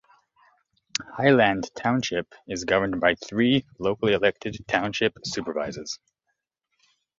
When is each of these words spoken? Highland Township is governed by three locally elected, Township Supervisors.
Highland 1.15 1.69
Township 1.75 2.33
is 2.47 2.65
governed 2.65 2.99
by 2.99 3.13
three 3.13 3.67
locally 3.77 4.13
elected, 4.13 4.57
Township 4.67 5.13
Supervisors. 5.23 5.99